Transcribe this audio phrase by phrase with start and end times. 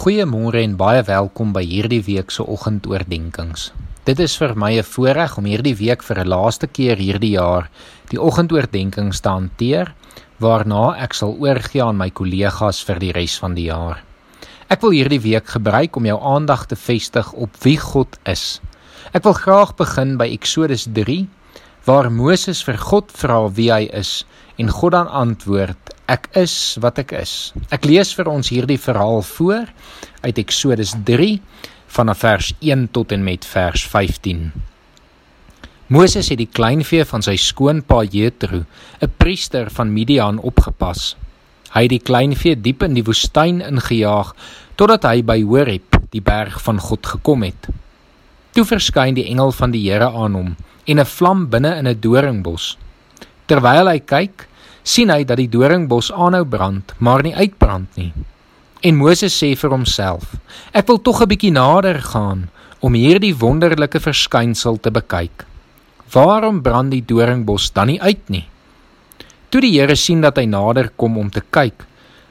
[0.00, 3.66] Goeiemôre en baie welkom by hierdie week se oggendoordenkings.
[4.08, 7.68] Dit is vir my 'n voorreg om hierdie week vir 'n laaste keer hierdie jaar
[8.08, 9.92] die oggendoordenkings te hanteer,
[10.38, 14.02] waarna ek sal oorgie aan my kollegas vir die res van die jaar.
[14.70, 18.60] Ek wil hierdie week gebruik om jou aandag te vestig op wie God is.
[19.12, 21.28] Ek wil graag begin by Eksodus 3
[21.84, 24.24] waar Moses vir God vra wie hy is
[24.58, 27.52] en God dan antwoord Ek is wat ek is.
[27.70, 29.68] Ek lees vir ons hierdie verhaal voor
[30.24, 31.36] uit Eksodus 3
[31.94, 34.48] vanaf vers 1 tot en met vers 15.
[35.94, 38.64] Moses het die kleinvee van sy skoonpa Jethro,
[39.02, 41.14] 'n priester van Midian, opgepas.
[41.74, 44.34] Hy het die kleinvee diep in die woestyn ingejaag
[44.74, 47.68] totdat hy by Horeb, die berg van God, gekom het.
[48.52, 50.56] Toe verskyn die engel van die Here aan hom
[50.90, 52.76] en 'n vlam binne in 'n doringbos.
[53.46, 54.48] Terwyl hy kyk,
[54.82, 58.12] sien hy dat die doringbos aanhou brand, maar nie uitbrand nie.
[58.80, 60.36] En Moses sê vir homself:
[60.72, 62.48] Ek wil tog 'n bietjie nader gaan
[62.80, 65.44] om hierdie wonderlike verskynsel te bekyk.
[66.12, 68.48] Waarom brand die doringbos dan nie uit nie?
[69.50, 71.84] Toe die Here sien dat hy nader kom om te kyk,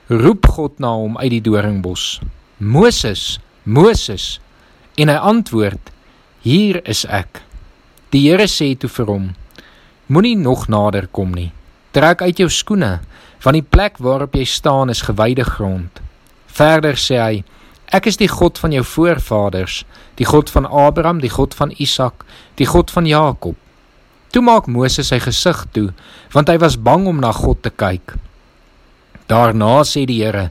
[0.09, 2.19] roep God na hom uit die doringbos:
[2.57, 4.39] Moses, Moses.
[4.97, 5.91] En hy antwoord:
[6.41, 7.48] Hier is ek.
[8.09, 9.25] Die Here sê toe vir hom:
[10.09, 11.51] Moenie nog nader kom nie.
[11.93, 12.99] Trek uit jou skoene,
[13.43, 16.01] want die plek waarop jy staan is gewyde grond.
[16.49, 17.43] Verder sê hy:
[17.93, 19.83] Ek is die God van jou voorvaders,
[20.17, 22.25] die God van Abraham, die God van Isak,
[22.57, 23.57] die God van Jakob.
[24.33, 25.87] Toe maak Moses sy gesig toe,
[26.33, 28.17] want hy was bang om na God te kyk.
[29.29, 30.49] Daarna sê die Here: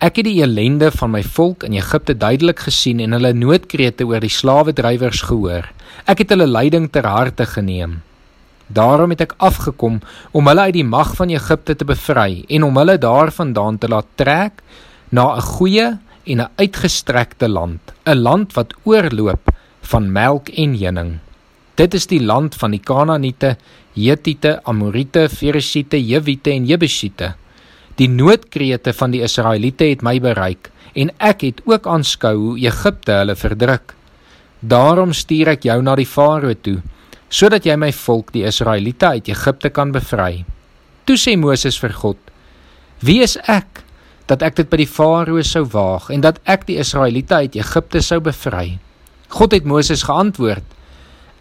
[0.00, 4.22] Ek het die ellende van my volk in Egipte duidelik gesien en hulle noodkrete oor
[4.24, 5.66] die slawedrywers gehoor.
[6.08, 7.98] Ek het hulle lyding ter harte geneem.
[8.72, 9.98] Daarom het ek afgekom
[10.32, 14.08] om hulle uit die mag van Egipte te bevry en om hulle daarvandaan te laat
[14.16, 14.62] trek
[15.12, 15.88] na 'n goeie
[16.24, 21.18] en 'n uitgestrekte land, 'n land wat oorloop van melk en honing.
[21.74, 23.56] Dit is die land van die Kanaaniete,
[23.92, 27.34] Hetiete, Amoriete, Ferisiete, Jewiete en Jebusiete.
[28.00, 33.18] Die noodkrete van die Israeliete het my bereik en ek het ook aanskou hoe Egipte
[33.18, 33.92] hulle verdruk.
[34.64, 36.78] Daarom stuur ek jou na die Farao toe
[37.28, 40.46] sodat jy my volk die Israeliete uit Egipte kan bevry.
[41.04, 42.16] Toe sê Moses vir God:
[43.04, 43.84] Wie is ek
[44.32, 48.00] dat ek dit by die Farao sou waag en dat ek die Israeliete uit Egipte
[48.00, 48.78] sou bevry?
[49.28, 50.64] God het Moses geantwoord: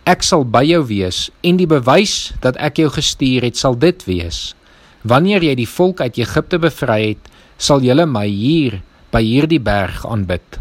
[0.03, 4.03] Ek sal by jou wees en die bewys dat ek jou gestuur het sal dit
[4.11, 4.58] wees.
[5.03, 8.81] Wanneer jy die volk uit Egipte bevry het, sal julle my hier
[9.13, 10.59] by hierdie berg aanbid.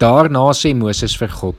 [0.00, 1.56] Daarna sê Moses vir God: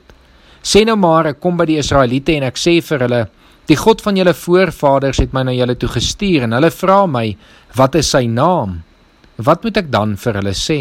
[0.62, 3.22] Sê nou maar ek kom by die Israeliete en ek sê vir hulle
[3.66, 7.26] die God van julle voorvaders het my na julle toe gestuur en hulle vra my
[7.78, 8.82] wat is sy naam?
[9.36, 10.80] Wat moet ek dan vir hulle sê?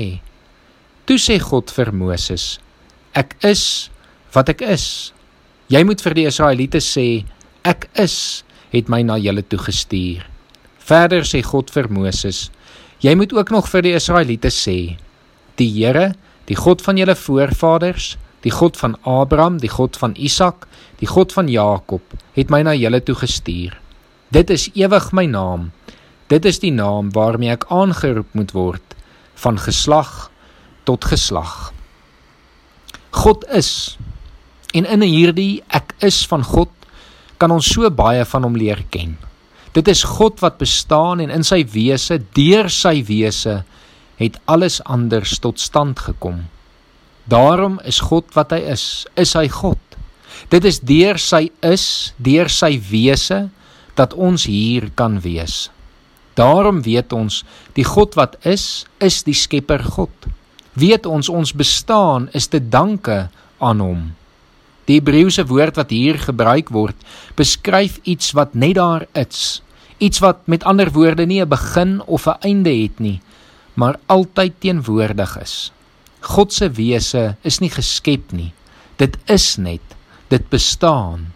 [1.06, 2.60] Toe sê God vir Moses:
[3.14, 3.90] Ek is
[4.36, 5.12] wat ek is.
[5.74, 7.26] Jy moet vir die Israeliete sê
[7.66, 8.44] ek is
[8.74, 10.35] het my na julle toe gestuur.
[10.86, 12.50] Verder sê God vir Moses:
[13.02, 14.98] Jy moet ook nog vir die Israeliete sê:
[15.58, 16.14] Die Here,
[16.46, 18.16] die God van julle voorvaders,
[18.46, 20.68] die God van Abraham, die God van Isak,
[21.02, 22.02] die God van Jakob,
[22.38, 23.74] het my na julle toe gestuur.
[24.30, 25.72] Dit is ewig my naam.
[26.30, 28.96] Dit is die naam waarmee ek aangeroep moet word
[29.42, 30.30] van geslag
[30.86, 31.72] tot geslag.
[33.16, 33.98] God is
[34.76, 36.70] en in hierdie ek is van God
[37.42, 39.16] kan ons so baie van hom leer ken.
[39.76, 43.64] Dit is God wat bestaan en in sy wese, deur sy wese,
[44.16, 46.46] het alles anders tot stand gekom.
[47.28, 49.82] Daarom is God wat hy is, is hy God.
[50.52, 53.48] Dit is deur sy is, deur sy wese
[54.00, 55.66] dat ons hier kan wees.
[56.36, 57.44] Daarom weet ons
[57.76, 60.12] die God wat is, is die Skepper God.
[60.76, 63.26] Weet ons ons bestaan is te danke
[63.64, 64.02] aan hom.
[64.86, 66.98] Die Hebreëse woord wat hier gebruik word,
[67.38, 69.62] beskryf iets wat net daar is.
[69.98, 73.22] Iets wat met ander woorde nie 'n begin of 'n einde het nie,
[73.74, 75.72] maar altyd teenwoordig is.
[76.20, 78.54] God se wese is nie geskep nie.
[78.96, 79.82] Dit is net,
[80.28, 81.34] dit bestaan.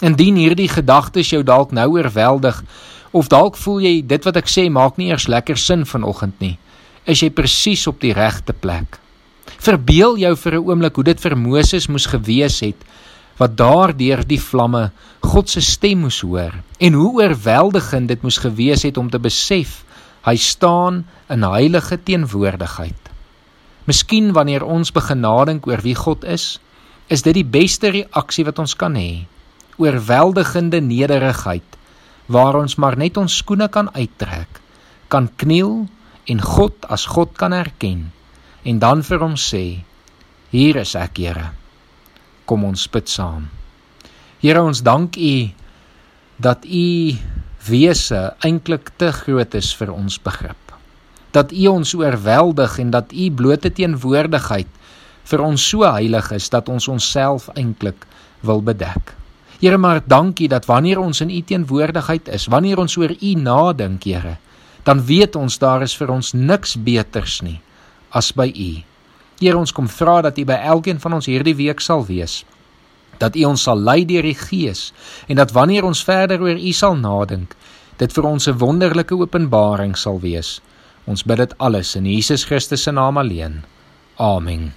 [0.00, 2.64] Indien hierdie gedagtes jou dalk nou oorweldig
[3.10, 6.58] of dalk voel jy dit wat ek sê maak nie eers lekker sin vanoggend nie,
[7.04, 8.98] is jy presies op die regte plek.
[9.46, 12.80] Verbeel jou vir 'n oomblik hoe dit vir Moses moes gewees het
[13.38, 14.90] wat daardeur die vlamme
[15.20, 19.84] God se stem moes hoor en hoe oorweldigend dit moes gewees het om te besef
[20.26, 23.02] hy staan in heilige teenwoordigheid.
[23.86, 26.58] Miskien wanneer ons begin nadink oor wie God is,
[27.08, 29.26] is dit die beste reaksie wat ons kan hê.
[29.78, 31.76] Oorweldigende nederigheid
[32.26, 34.60] waar ons maar net ons skoene kan uittrek,
[35.08, 35.86] kan kniel
[36.26, 38.08] en God as God kan erken
[38.66, 39.64] en dan vir hom sê:
[40.50, 41.50] Hier is ek, Here.
[42.46, 43.48] Kom ons bid saam.
[44.42, 45.34] Here, ons dank U
[46.42, 46.86] dat U
[47.66, 50.74] wese eintlik te groot is vir ons begrip.
[51.34, 54.70] Dat U ons oorweldig en dat U blote teenwoordigheid
[55.26, 58.06] vir ons so heilig is dat ons onsself eintlik
[58.46, 59.14] wil bedek.
[59.58, 64.04] Here, maar dankie dat wanneer ons in U teenwoordigheid is, wanneer ons oor U nadink,
[64.04, 64.36] Here,
[64.86, 67.58] dan weet ons daar is vir ons niks beters nie
[68.16, 68.70] as by U.
[69.40, 72.44] Here, ons kom vra dat U by elkeen van ons hierdie week sal wees
[73.18, 74.90] dat U ons sal lei deur die Gees
[75.28, 77.54] en dat wanneer ons verder oor U sal nadink,
[78.00, 80.60] dit vir ons 'n wonderlike openbaring sal wees.
[81.06, 83.64] Ons bid dit alles in Jesus Christus se naam alleen.
[84.18, 84.72] Amen.